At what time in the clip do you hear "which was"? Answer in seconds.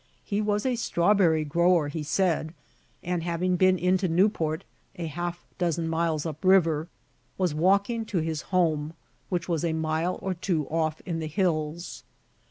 9.29-9.63